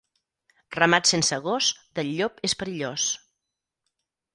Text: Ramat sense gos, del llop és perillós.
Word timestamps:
Ramat 0.75 1.11
sense 1.11 1.39
gos, 1.49 1.69
del 2.01 2.13
llop 2.17 2.43
és 2.51 2.59
perillós. 2.63 3.11